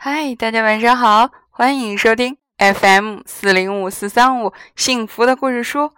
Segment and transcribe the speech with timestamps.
[0.00, 5.92] 嗨，大家晚上好，欢迎收听 FM 四零五四三五幸福的故事书。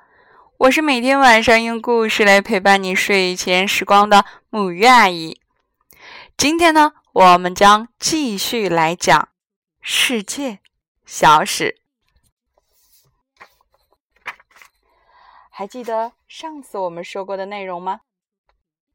[0.56, 5.38] 我是每天晚上用故事来陪伴你睡前时光的母鱼阿姨。
[6.38, 9.28] 今天呢，我们将继续来讲
[9.82, 10.60] 世界
[11.04, 11.82] 小史。
[15.50, 18.00] 还记得上次我们说过的内容吗？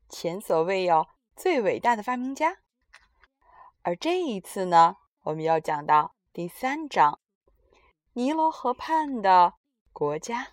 [0.09, 2.57] 前所未有最伟大的发明家。
[3.87, 7.19] 而这一次呢，我们要讲到第三章：
[8.13, 9.53] 尼罗河畔的
[9.93, 10.47] 国家。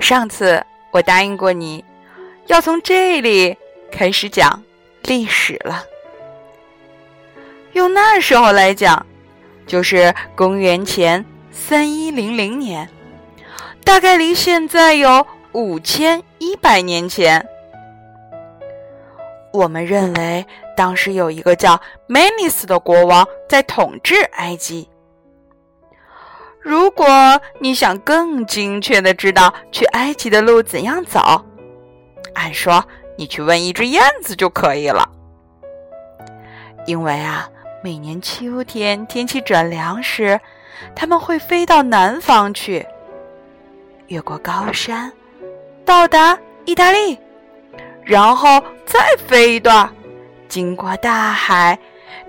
[0.00, 1.84] 上次我答应过你，
[2.48, 3.56] 要从这里
[3.92, 4.64] 开始讲
[5.04, 5.84] 历史了。
[7.74, 9.06] 用那时候来讲，
[9.64, 11.24] 就是公元前
[11.56, 12.90] 三一零零年，
[13.84, 17.46] 大概离现在有五千一百年前。
[19.52, 20.44] 我们认为
[20.76, 24.90] 当时有一个叫 Menes 的国王在统治埃及。
[26.60, 27.06] 如果
[27.60, 31.44] 你想更精确的知道去埃及的路怎样走，
[32.34, 32.84] 按说
[33.16, 35.08] 你去问一只燕子就可以了。
[36.84, 37.48] 因为啊，
[37.82, 40.40] 每年秋天天气转凉时，
[40.94, 42.86] 它们会飞到南方去，
[44.08, 45.12] 越过高山，
[45.84, 47.18] 到达意大利，
[48.02, 49.88] 然后再飞一段，
[50.48, 51.78] 经过大海，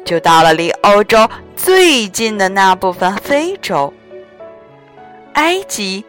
[0.03, 3.93] 就到了离欧洲最近的那部分非洲。
[5.33, 6.05] 埃及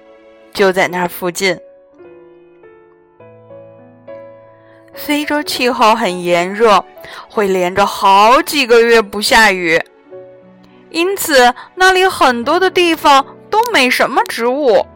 [0.53, 1.59] 就在那儿附近。
[4.95, 6.83] 非洲气候很炎热，
[7.28, 9.78] 会连着好几个月不下雨，
[10.91, 14.87] 因此那里很多的地方都没什么植物。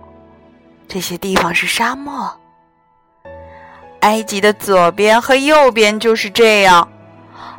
[0.88, 2.32] 这些地方是沙漠。
[4.00, 6.88] 埃及的左边和右边就是这样。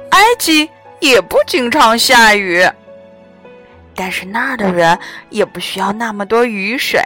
[0.10, 0.70] 埃及
[1.00, 2.68] 也不经常下雨。
[3.94, 4.98] 但是那儿的人
[5.30, 7.02] 也不需要那么多雨水，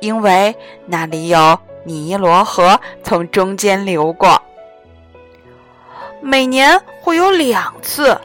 [0.00, 0.54] 因为
[0.86, 4.40] 那里有尼罗河从中间流过。
[6.20, 8.20] 每年会有两次，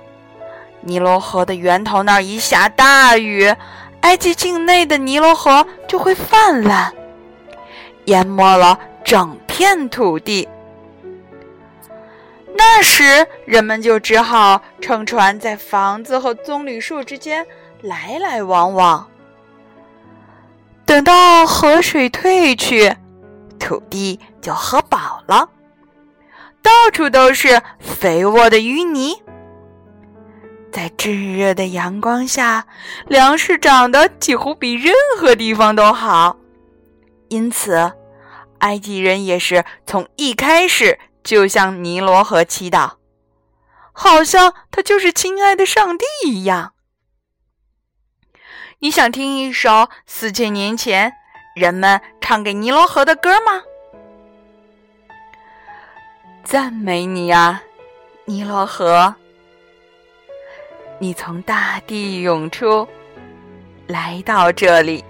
[0.85, 3.53] 尼罗河的源头那儿一下大雨，
[4.01, 6.93] 埃及境内的尼罗河就会泛滥，
[8.05, 10.47] 淹没了整片土地。
[12.55, 17.45] 那时，人们就只好乘船在房子和棕榈树之间
[17.81, 19.07] 来来往往。
[20.85, 22.95] 等到河水退去，
[23.57, 25.49] 土地就喝饱了，
[26.61, 29.15] 到处都是肥沃的淤泥。
[30.75, 32.67] 在炙热的阳光下，
[33.07, 36.35] 粮食长得几乎比任何地方都好。
[37.29, 37.93] 因此，
[38.57, 40.99] 埃及人也是从一开始。
[41.23, 42.95] 就像尼罗河祈祷，
[43.93, 46.73] 好像他就是亲爱的上帝一样。
[48.79, 51.13] 你想听一首四千年前
[51.55, 53.63] 人们唱给尼罗河的歌吗？
[56.43, 57.63] 赞美你啊，
[58.25, 59.15] 尼罗河！
[60.97, 62.87] 你从大地涌出，
[63.85, 65.03] 来到这里，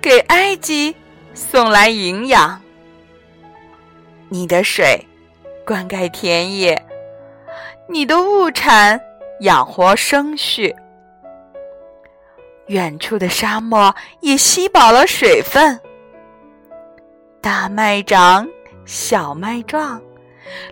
[0.00, 0.94] 给埃及
[1.32, 2.60] 送来营养。
[4.28, 5.02] 你的水
[5.64, 6.84] 灌溉田野，
[7.88, 9.00] 你的物产
[9.40, 10.74] 养活生畜。
[12.66, 15.80] 远处的沙漠也吸饱了水分，
[17.40, 18.46] 大麦长，
[18.84, 20.02] 小麦壮，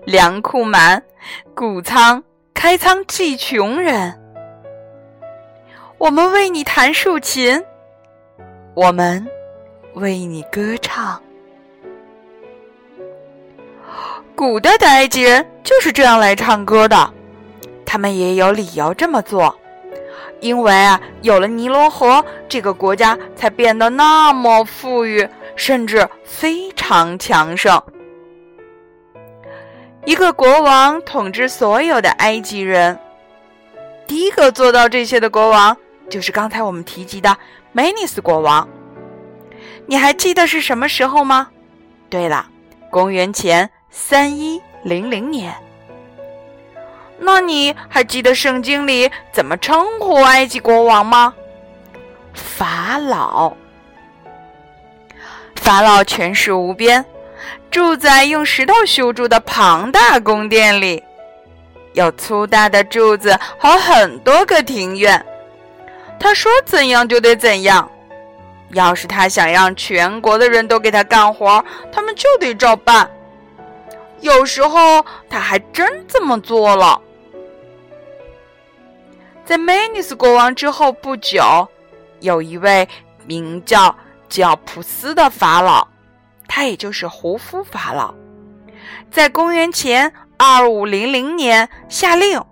[0.05, 1.03] 粮库满，
[1.55, 2.23] 谷仓
[2.57, 4.19] 开仓济穷人。
[5.99, 7.63] 我们为你弹竖琴，
[8.73, 9.25] 我们
[9.93, 11.21] 为你歌唱。
[14.35, 17.13] 古代的埃及人就是这样来唱歌的，
[17.85, 19.55] 他们也有理由这么做，
[20.41, 27.81] 因为啊，有了尼罗河，这个国家才变得那么富裕，甚至非常强盛。
[30.07, 32.99] 一个国王统治所有的埃及人，
[34.07, 35.77] 第一个做到这些的国王
[36.09, 37.37] 就是刚才我们提及的
[37.73, 38.67] 梅尼斯国王。
[39.85, 41.49] 你还记得是什么时候吗？
[42.09, 42.47] 对了，
[42.89, 43.69] 公元前。
[43.99, 45.55] 三一零零年，
[47.19, 51.33] 那你还记得圣经里怎么称呼埃及国王吗？
[52.35, 53.57] 法老。
[55.55, 57.03] 法老权势无边，
[57.71, 61.03] 住在用石头修筑的庞大宫殿里，
[61.93, 65.25] 有粗大的柱子和很多个庭院。
[66.19, 67.91] 他说怎样就得怎样。
[68.71, 73.09] 要是他想让全国的人都给他干活，他们就得照办。
[74.21, 77.01] 有时候他还真这么做了。
[79.45, 81.69] 在梅尼斯国王之后不久，
[82.21, 82.89] 有一位
[83.25, 83.95] 名叫
[84.29, 85.87] 叫普斯的法老，
[86.49, 88.15] 他也就是胡夫法老，
[89.11, 92.43] 在公元前二五零零年下令，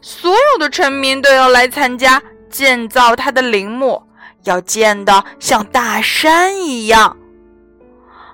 [0.00, 4.02] 所有的臣民都要来参加建造他的陵墓。
[4.44, 7.16] 要建的像大山一样，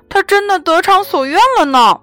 [0.09, 2.01] 他真的得偿所愿了呢。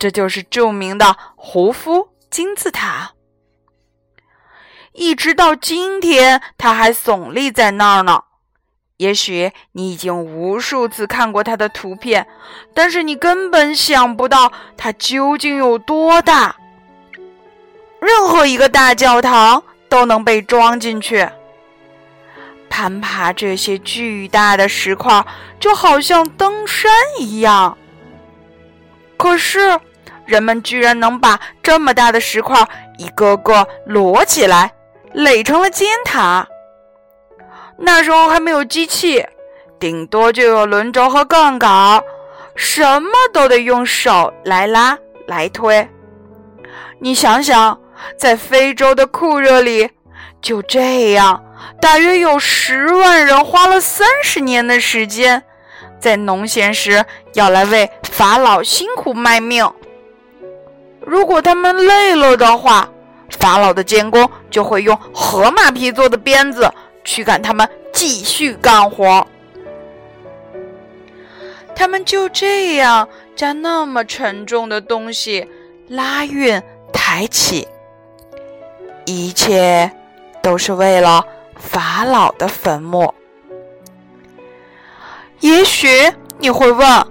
[0.00, 3.12] 这就是著名的胡夫金字塔，
[4.92, 8.24] 一直到今天，它还耸立在那儿呢。
[9.04, 12.26] 也许你已经无数次看过它的图片，
[12.72, 16.56] 但是你根本想不到它究竟有多大。
[18.00, 21.28] 任何一个大教堂都能被装进去。
[22.70, 25.22] 攀爬这些巨大的石块，
[25.60, 27.76] 就好像登山一样。
[29.18, 29.78] 可是，
[30.24, 32.66] 人们居然能把这么大的石块
[32.96, 34.72] 一个个摞起来，
[35.12, 36.48] 垒成了尖塔。
[37.76, 39.24] 那时候还没有机器，
[39.78, 42.02] 顶多就有轮轴和杠杆，
[42.54, 45.88] 什么都得用手来拉来推。
[47.00, 47.78] 你想想，
[48.16, 49.90] 在非洲的酷热里，
[50.40, 51.42] 就这样。
[51.80, 55.42] 大约有十万人花了三十年的时间，
[55.98, 57.04] 在农闲时
[57.34, 59.68] 要来为法老辛苦卖命。
[61.00, 62.88] 如果他们累了的话，
[63.38, 66.70] 法老的监工就会用河马皮做的鞭子
[67.04, 69.26] 驱赶他们继续干活。
[71.76, 75.48] 他们就这样将那么沉重的东西
[75.88, 76.60] 拉运
[76.92, 77.68] 抬起，
[79.04, 79.90] 一切
[80.42, 81.24] 都是为了。
[81.56, 83.14] 法老的坟墓，
[85.40, 85.88] 也许
[86.38, 87.06] 你会问，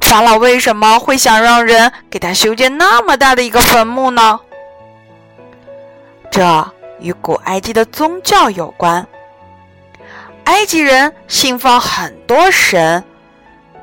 [0.00, 4.40] 法老为什么会想让人给他修建那么大的一个坟墓呢？
[6.32, 6.42] 这
[7.00, 9.06] 与古埃及的宗教有关。
[10.44, 13.02] 埃及人信奉很多神，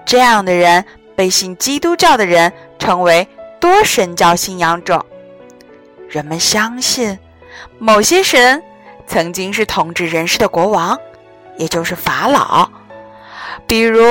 [0.06, 0.84] 这样的人
[1.16, 3.28] 被信基督教的人称为
[3.60, 5.06] 多神教信仰者。
[6.10, 7.18] 人们相信
[7.78, 8.64] 某些神。
[9.10, 11.00] 曾经是统治人世的国王，
[11.56, 12.70] 也就是法老，
[13.66, 14.04] 比如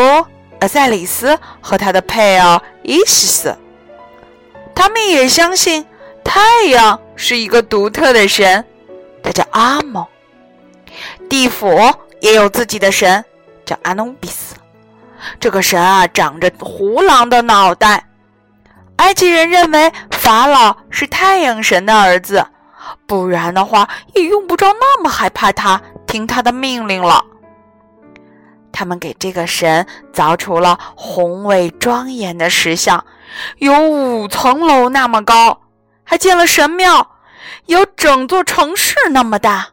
[0.58, 3.54] 阿塞里斯和他的配偶伊西斯。
[4.74, 5.84] 他们也相信
[6.24, 8.64] 太阳是一个独特的神，
[9.26, 10.06] 他叫阿蒙。
[11.28, 11.68] 地府
[12.20, 13.22] 也有自己的神，
[13.64, 14.54] 叫阿努比斯。
[15.40, 18.06] 这个神啊，长着胡狼的脑袋。
[18.96, 22.46] 埃及人认为法老是太阳神的儿子。
[23.06, 27.24] 不然的话，也用不着那么害怕他，听他的命令了。
[28.72, 33.04] 他们给这个神凿出了宏伟庄严的石像，
[33.58, 35.60] 有五层楼那么高，
[36.04, 37.10] 还建了神庙，
[37.66, 39.68] 有整座城市那么大。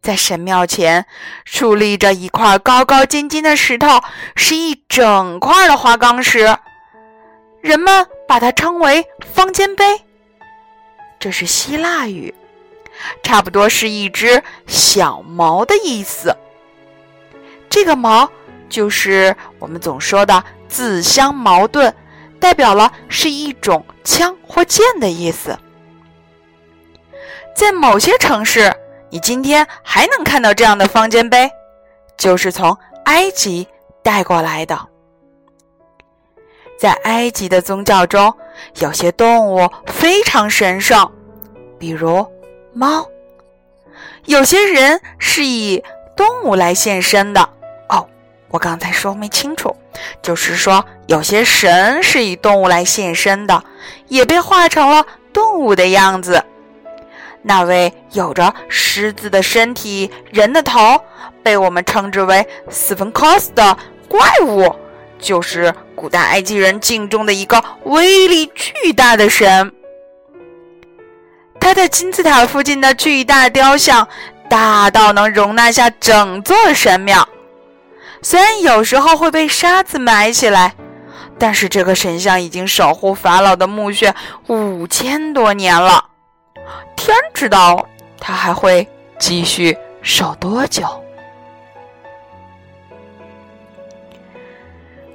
[0.00, 1.06] 在神庙前
[1.44, 4.00] 竖立着一块高高尖尖的石头，
[4.36, 6.56] 是一整块的花岗石，
[7.60, 9.04] 人们把它称为
[9.34, 10.02] 方尖碑。
[11.18, 12.32] 这是希腊语，
[13.24, 16.36] 差不多是一只小矛的意思。
[17.68, 18.30] 这个矛
[18.68, 21.92] 就是我们总说的自相矛盾，
[22.38, 25.58] 代表了是一种枪或剑的意思。
[27.56, 28.70] 在某些城市，
[29.08, 31.50] 你今天还能看到这样的方尖碑，
[32.18, 33.66] 就是从埃及
[34.02, 34.78] 带过来的。
[36.78, 38.34] 在埃及的宗教中，
[38.80, 41.10] 有些动物非常神圣，
[41.78, 42.26] 比如
[42.74, 43.08] 猫。
[44.26, 45.82] 有些人是以
[46.14, 47.40] 动物来献身的。
[47.88, 48.06] 哦，
[48.48, 49.74] 我刚才说没清楚，
[50.20, 53.64] 就是说有些神是以动物来献身的，
[54.08, 56.44] 也被画成了动物的样子。
[57.48, 61.00] 那位有着狮子的身体、人的头，
[61.44, 64.74] 被我们称之为斯芬克斯的怪物。
[65.18, 69.72] 就是古代埃及人敬重的一个威力巨大的神。
[71.60, 74.06] 他在金字塔附近的巨大雕像，
[74.50, 77.26] 大到能容纳下整座神庙。
[78.22, 80.74] 虽然有时候会被沙子埋起来，
[81.38, 84.14] 但是这个神像已经守护法老的墓穴
[84.48, 86.04] 五千多年了。
[86.96, 87.86] 天知道，
[88.18, 88.88] 他还会
[89.18, 90.84] 继续守多久。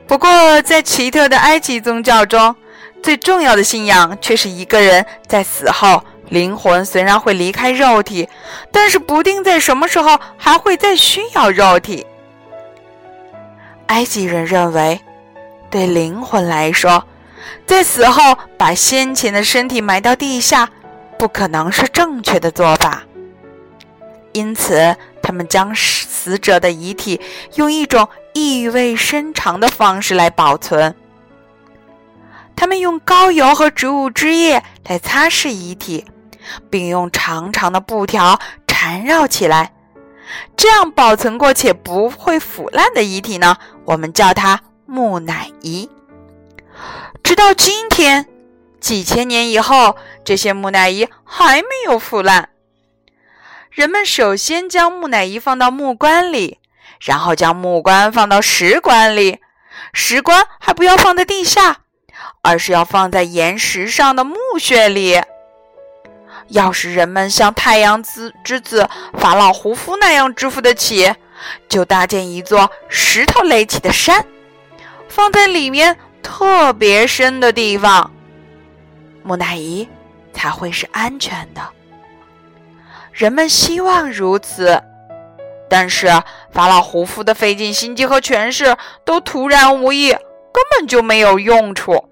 [0.08, 2.56] 不过，在奇特的埃及宗教中，
[3.02, 8.28] 最重要的信仰却是一个人在死后灵魂虽然会离开肉体，
[8.72, 12.06] 但是不定在什么时候还会再需要肉体。
[13.88, 15.00] 埃及人认为，
[15.70, 17.06] 对灵魂来说，
[17.66, 20.70] 在死后把先前的身体埋到地下，
[21.22, 23.04] 不可能是正确的做法。
[24.34, 27.22] 因此，他们将死者的遗体
[27.54, 30.96] 用一种意味深长的方式来保存。
[32.56, 36.06] 他们用膏油和植物汁液来擦拭遗体。
[36.72, 39.74] 并用长长的布条缠绕起来，
[40.58, 43.58] 这样保存过且不会腐烂的遗体呢？
[43.86, 45.88] 我们叫它木乃伊。
[47.24, 48.26] 直到今天，
[48.82, 49.96] 几千年以后，
[50.26, 52.50] 这些木乃伊还没有腐烂。
[53.70, 56.60] 人们首先将木乃伊放到木棺里，
[57.00, 59.40] 然后将木棺放到石棺里。
[59.94, 61.78] 石棺还不要放在地下，
[62.42, 65.22] 而是要放在岩石上的墓穴里。
[66.48, 71.14] 要是人们像太阳之之子法老胡夫那样支付得起，
[71.70, 74.26] 就搭建一座石头垒起的山，
[75.08, 78.12] 放在里面特别深的地方，
[79.24, 79.88] 木乃伊
[80.34, 81.62] 才会是安全的。
[83.12, 84.82] 人们希望如此，
[85.70, 86.08] 但是
[86.52, 92.10] 法老胡夫的费尽心机和权势都徒然无益，根本就没有用处，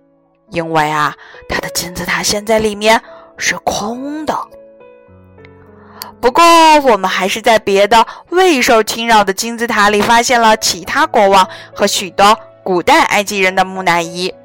[0.49, 1.15] 因为啊，
[1.47, 3.01] 他的金字塔现在里面。
[3.41, 4.37] 是空的。
[6.19, 6.43] 不过，
[6.81, 14.35] 我们还是在别的未受侵扰的金字塔里发现了其他国王和许多古代埃及人的木乃伊。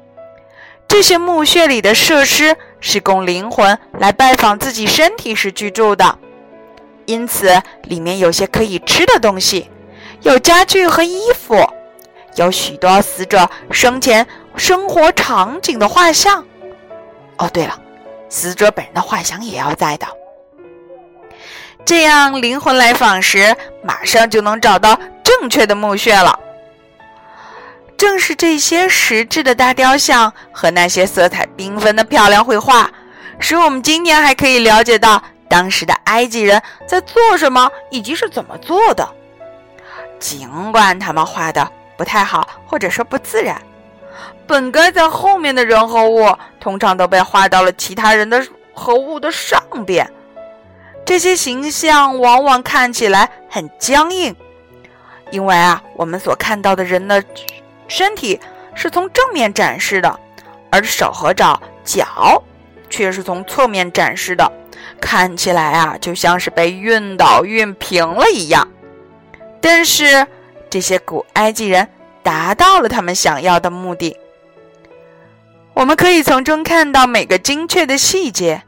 [0.87, 6.17] 这些墓穴里的设施是供灵魂来拜访自己身体时居住的，
[7.05, 9.69] 因此里面有些可以吃的东西，
[10.21, 11.69] 有家具和衣服，
[12.35, 14.25] 有许多死者生前
[14.55, 16.45] 生活场景的画像。
[17.37, 17.81] 哦，对了。
[18.27, 20.07] 死者本人的画像也要在的，
[21.85, 26.37] 这样灵魂来访时，马上就能找到正确的墓穴了。
[27.97, 32.89] 正是这些实质的大雕像和那些色彩缤纷的漂亮绘画，
[33.39, 39.07] 使我们今天还可以了解到当时的埃及人在做什么以及是怎么做的，
[40.19, 43.61] 尽管他们画的不太好，或者说不自然。
[44.47, 50.09] 本该在后面的人和物，通常都被画到了其他人的和物的上边。
[51.05, 54.35] 这些形象往往看起来很僵硬，
[55.31, 57.23] 因为啊，我们所看到的人的
[57.87, 58.39] 身体
[58.73, 60.19] 是从正面展示的，
[60.69, 62.43] 而手和脚脚
[62.89, 64.51] 却是从侧面展示的，
[64.99, 68.67] 看起来啊，就像是被晕倒、晕平了一样。
[69.61, 70.27] 但是
[70.69, 71.87] 这些古埃及人
[72.21, 74.17] 达到了他们想要的目的。
[75.73, 78.63] 我们可以从中看到每个精确的细节，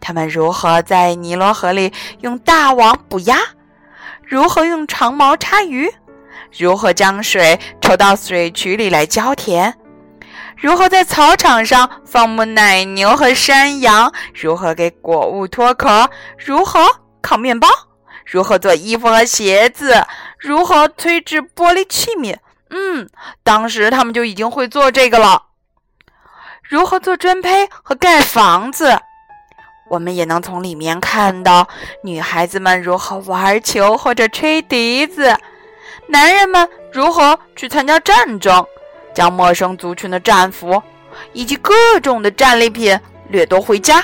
[0.00, 3.38] 他们如何在尼罗河里用大网捕鸭，
[4.24, 5.92] 如何用长矛插鱼，
[6.56, 9.74] 如何将水抽到水渠里来浇田，
[10.56, 16.80] 如何在草场上放牧奶牛和山羊，如何给果物脱壳，如何
[17.20, 17.68] 烤面包，
[18.24, 20.06] 如何做衣服和鞋子，
[20.38, 22.36] 如何推制玻璃器皿。
[22.70, 23.08] 嗯，
[23.42, 25.44] 当时他们就已经会做这个了。
[26.62, 28.98] 如何做砖坯和盖房子，
[29.88, 31.66] 我们也能从里面看到
[32.02, 35.34] 女孩子们如何玩球或者吹笛子，
[36.08, 38.66] 男人们如何去参加战争，
[39.14, 40.82] 将陌生族群的战俘
[41.32, 42.98] 以及各种的战利品
[43.28, 44.02] 掠夺回家。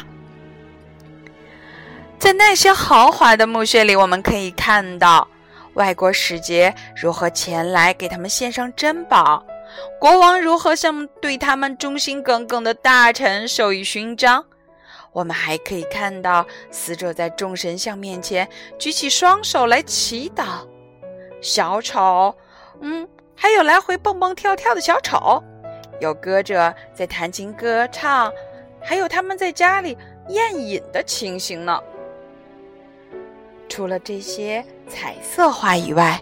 [2.18, 5.26] 在那些豪华的墓穴里，我们可以看到
[5.74, 9.44] 外国使节如何前来给他们献上珍宝。
[9.98, 14.44] 国王如何向对他们忠心耿耿的大臣授予勋章？
[15.12, 20.66] 我们还可以看到死者在众神像面前举起双手来祈祷。
[21.44, 22.34] 小丑，
[22.80, 25.44] 嗯，还有来回蹦蹦跳跳的小丑，
[26.00, 28.32] 有歌者在弹琴歌唱，
[28.80, 29.96] 还有他们在家里
[30.28, 31.78] 宴饮的情形呢。
[33.68, 36.18] 除了这些彩色画以外，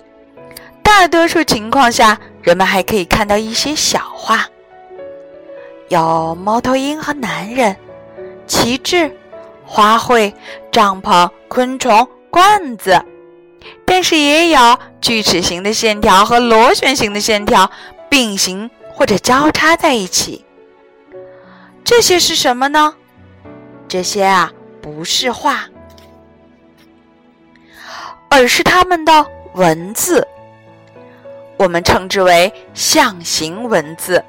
[0.82, 4.48] 大多数情况下，人们还可以看到一些小画，
[5.86, 7.76] 有猫头鹰和男人、
[8.48, 9.16] 旗帜、
[9.64, 10.34] 花卉、
[10.72, 13.00] 帐篷、昆虫、罐子，
[13.84, 17.70] 但是也有锯齿形的线条和螺旋形的线条
[18.08, 20.44] 并行或者交叉在一起。
[21.84, 22.94] 这些是什么呢？
[23.88, 24.50] 这些啊，
[24.80, 25.64] 不是画，
[28.30, 30.26] 而是他们的文字。
[31.58, 34.24] 我们称之为象形文字，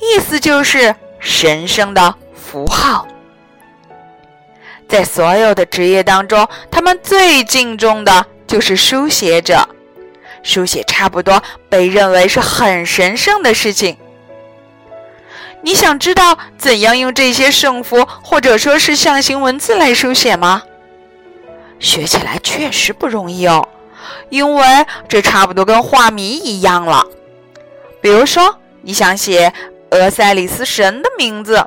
[0.00, 3.06] 意思就是神圣的符号。
[4.90, 9.66] 在所有的职业当中，他们最敬重的就是书写者。
[10.42, 13.96] 书写差不多被认为是很神圣的事情。
[15.62, 20.62] 你想知道怎样用这些圣符或者说是象形文字来书写吗？
[21.78, 23.68] 学起来确实不容易哦，
[24.28, 24.64] 因为
[25.08, 27.06] 这差不多跟画谜一样了。
[28.00, 29.52] 比如说，你想写
[29.90, 31.64] 俄塞里斯神的名字，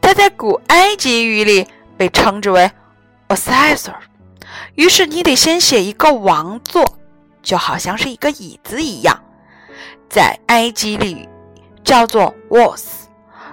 [0.00, 1.66] 他在古埃及语里
[1.96, 2.70] 被称之为
[3.28, 3.86] Osiris，
[4.74, 6.84] 于是你得先写一个王座。
[7.42, 9.22] 就好像是一个椅子一样，
[10.08, 11.28] 在埃及里
[11.84, 13.06] 叫做 was，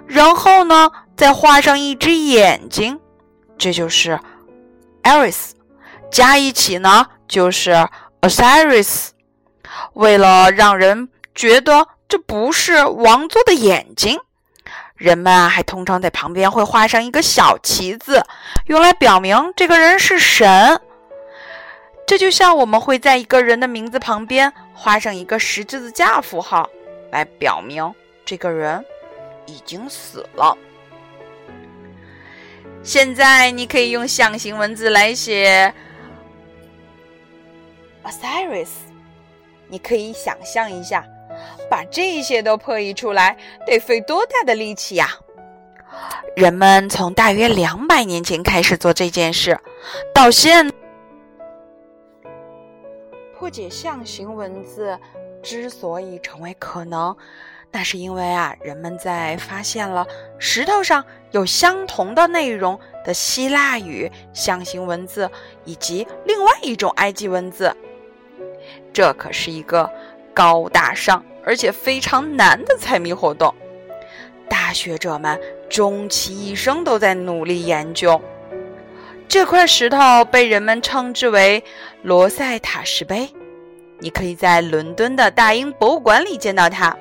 [0.08, 2.98] 然后呢，再画上一只眼睛，
[3.58, 4.18] 这就是
[5.04, 5.52] Iris，
[6.10, 7.86] 加一起呢就是
[8.22, 9.10] Osiris。
[9.92, 14.18] 为了让人觉得这不是王座的眼睛，
[15.02, 18.24] 人们啊还通常在旁边会画上一个小旗子，
[18.68, 20.80] 用来表明这个人是神。
[22.06, 26.70] 这就像我们会在一个人的名字旁边画上一个十字架符号，
[27.10, 27.92] 来表明
[28.24, 28.86] 这个人
[29.48, 30.56] 已经死了。
[32.84, 35.74] 现在你可以用象形文字来写
[38.04, 38.70] Osiris，
[39.68, 41.04] 你可以想象一下，
[41.70, 45.10] 把这些都破译出来得费多大的力气呀？
[46.36, 49.60] 人们从大约两百年前开始做这件事，
[50.14, 50.72] 到现。
[53.38, 54.98] 破解象形文字
[55.42, 57.16] 之所以成为可能，
[57.72, 60.06] 那是因为啊，人们在发现了
[60.38, 65.30] 石头上有相同的内容的希腊语象形文字
[65.66, 67.76] 以及另外一种埃及文字。
[68.94, 69.90] 这可是一个
[70.34, 73.54] 高大上而且非常难的猜谜活动，
[74.50, 78.22] 大学者们终其一生都在努力研究。
[79.28, 81.64] 这块石头被人们称之为
[82.04, 83.30] 罗塞塔石碑，
[84.00, 86.96] 你可以在伦敦的大英博物馆里见到它。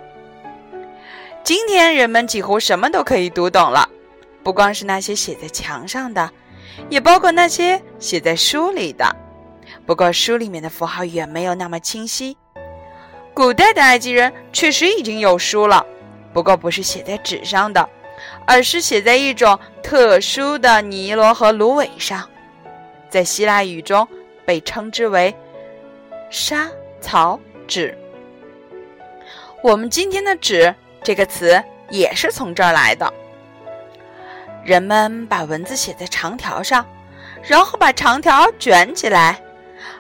[1.43, 3.89] 今天人们几乎什么都可以读懂了，
[4.43, 6.31] 不光是那些写在墙上的，
[6.89, 9.17] 也包括那些写在书里的。
[9.85, 12.37] 不过书里面的符号远没有那么清晰。
[13.41, 15.87] 古代的埃及人确实已经有书了，
[16.31, 17.89] 不过不是写在纸上的。
[18.45, 22.29] 而是写在一种特殊的尼罗河芦苇上，
[23.09, 24.07] 在希腊语中
[24.45, 25.35] 被称之为
[26.29, 26.69] 沙
[27.01, 27.97] 草纸。
[29.63, 33.11] 我们今天的“纸”这个词也是从这儿来的。
[34.67, 36.85] 人们把文字写在长条上，
[37.43, 39.41] 然后把长条卷起来，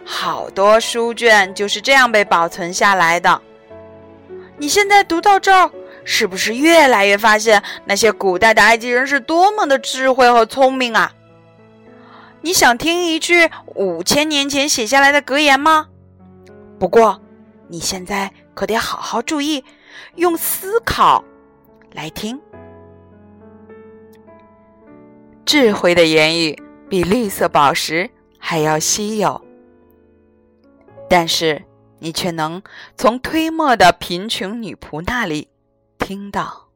[0.04, 3.40] 好多书卷就是这样被保存下来的。
[4.58, 5.70] 你现在读到这儿。
[6.02, 11.12] 是不是越来越发现那些古代的埃及人是多么的智慧和聪明啊？
[12.40, 15.88] 你想听一句五千年前写下来的格言吗？
[16.80, 17.20] 不过，
[17.68, 19.62] 你现在可得好好注意，
[20.16, 21.22] 用思考
[21.92, 22.40] 来听。
[25.44, 29.40] 智慧的言语比绿色宝石还要稀有，
[31.10, 31.64] 但是
[31.98, 32.62] 你却能
[32.96, 35.48] 从推磨的贫穷女仆那里。
[35.98, 36.68] 听到，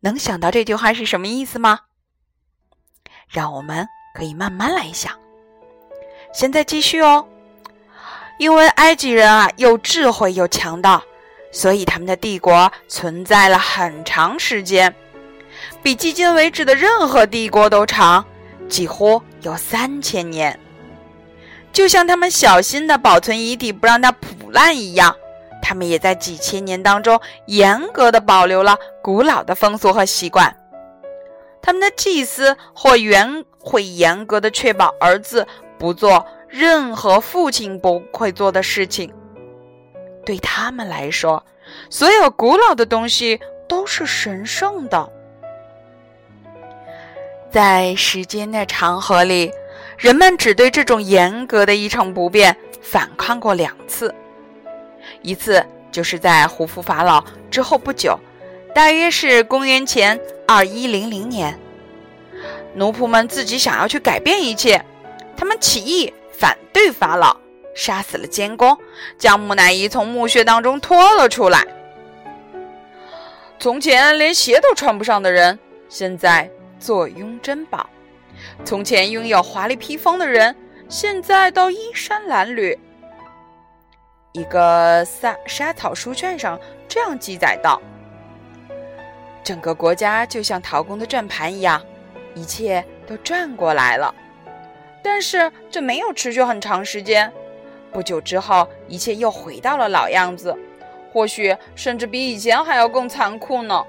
[0.00, 1.80] 能想到这句话是什么意思吗？
[3.28, 5.12] 让我们可以慢慢来想。
[6.32, 7.28] 现在继续哦。
[8.38, 11.02] 因为埃及人啊，又智慧又强大，
[11.52, 14.94] 所以他们的帝国存在了很长时间，
[15.82, 18.24] 比迄今为止的任何帝国都长，
[18.68, 20.58] 几乎有三千年。
[21.76, 25.14] 就像他们小心的保存遗体，不让它腐烂一样。
[25.60, 30.56] 他们也在几千年当中严格的保留了古老的风俗和习惯。
[31.60, 35.46] 他们的祭司或严会严格的确保儿子
[35.78, 39.12] 不做任何父亲不会做的事情。
[40.24, 41.44] 对他们来说，
[41.90, 45.12] 所有古老的东西都是神圣的。
[47.50, 49.52] 在时间的长河里，
[49.96, 54.14] 人们只对这种严格的一成不变反抗过两次。
[55.22, 58.18] 一次就是在胡夫法老之后不久，
[58.74, 61.58] 大约是公元前二一零零年，
[62.74, 64.84] 奴仆们自己想要去改变一切，
[65.36, 67.36] 他们起义反对法老，
[67.74, 68.76] 杀死了监工，
[69.16, 71.66] 将木乃伊从墓穴当中拖了出来。
[73.58, 77.88] 从前连鞋都穿不上的人，现在坐拥珍宝；
[78.64, 80.54] 从前拥有华丽披风的人，
[80.88, 82.76] 现在都衣衫褴褛。
[84.32, 87.80] 一个沙沙草书卷上这样记载道
[89.42, 91.80] ：“整个国家就像陶工的转盘一样，
[92.34, 94.14] 一切都转过来了。
[95.02, 97.32] 但是这没有持续很长时间，
[97.92, 100.54] 不久之后，一切又回到了老样子，
[101.12, 103.86] 或许甚至比以前还要更残酷呢。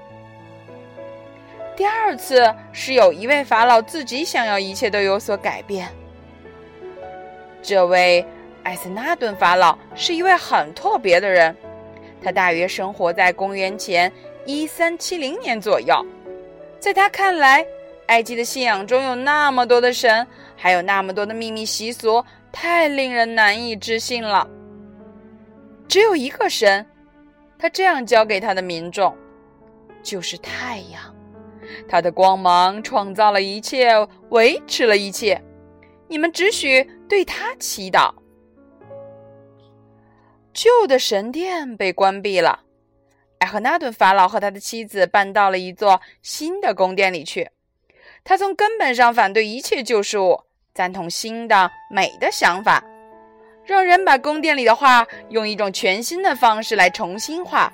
[1.78, 5.88] 第二次是有一位法老自己想要一切都有所改变。
[7.62, 8.26] 这位
[8.64, 11.56] 艾森纳顿法老是一位很特别的人，
[12.20, 14.12] 他大约生活在公元前
[14.44, 16.04] 一三七零年左右，
[16.80, 17.64] 在他看来。
[18.08, 24.48] 埃及的信仰中有那么多的神，还有那么多的秘密习俗，太令人难以置信了。
[25.86, 26.84] 只有一个神，
[27.58, 29.14] 他这样教给他的民众，
[30.02, 31.14] 就是太阳。
[31.88, 33.90] 他的光芒创造了一切，
[34.30, 35.42] 维持了一切。
[36.08, 38.14] 你们只许对他祈祷。
[40.52, 42.60] 旧的神殿被关闭了，
[43.38, 47.50] 艾赫纳顿法老和他的妻子搬到了一座新的宫殿里去。
[48.24, 50.40] 他从根本上反对一切旧事物，
[50.74, 52.82] 赞同新的美的想法，
[53.64, 57.72] 让人把宫殿里的画用一种全新的方式来重新画，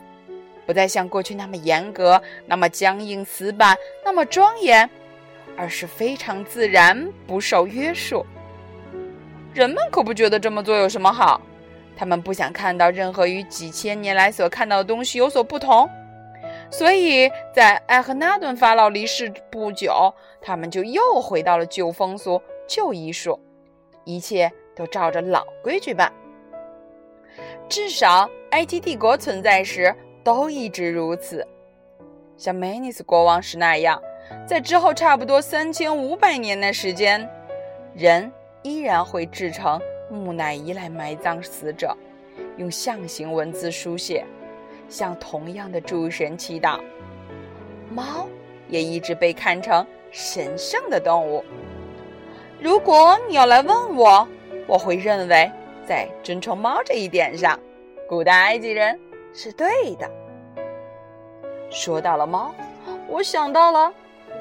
[0.66, 4.88] 不再像过去那么严格、那么僵硬死板、那么庄严，
[5.56, 8.24] 而是非常自然、不受约束。
[9.52, 11.40] 人们可不觉得这么做有什么好，
[11.96, 15.88] 他们不想看到任何与几千年来所看到的东西有所不同。
[16.70, 23.38] 所以在艾赫纳顿法老离世不久，他们就又回到了旧风俗、旧医术，
[24.04, 26.12] 一切都照着老规矩办。
[27.68, 31.46] 至少埃及帝国存在时都一直如此。
[32.36, 34.02] 像梅尼斯国王时那样，
[34.44, 37.28] 在之后差不多三千五百年的时间，
[37.94, 38.32] 人
[38.62, 41.96] 依然会制成木乃伊来埋葬死者，
[42.56, 44.24] 用象形文字书写。
[44.86, 46.78] 向同样的诸神祈祷。
[47.90, 48.28] 猫
[48.68, 51.42] 也一直被看成神圣的动物。
[52.60, 54.28] 如果你要来问我，
[54.66, 55.50] 我会认为
[55.86, 57.58] 在尊崇猫这一点上，
[58.06, 58.98] 古代埃及人
[59.34, 60.08] 是对的。
[61.70, 62.54] 说到了猫，
[63.08, 63.92] 我想到了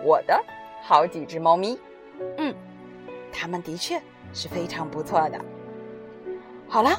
[0.04, 0.40] 我的
[0.84, 1.78] 好几只猫咪。
[2.38, 2.54] 嗯，
[3.34, 4.00] 它们的确
[4.34, 5.40] 是非常不错的。
[6.68, 6.92] 好了，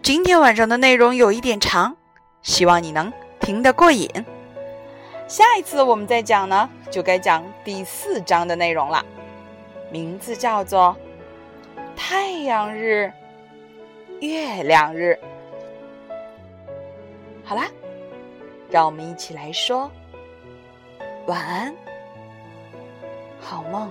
[0.00, 1.96] 今天晚上的内容有一点长。
[2.40, 4.08] 希望你能听得过瘾。
[5.26, 9.04] 下一次我们再讲呢，就该讲第四章的内容了，
[9.90, 10.96] 名字叫做
[11.96, 13.12] 《太阳日、
[14.20, 15.18] 月亮日》。
[17.48, 17.66] 好啦，
[18.70, 19.90] 让我们一起来说
[21.26, 21.74] 晚安，
[23.40, 23.90] 好梦。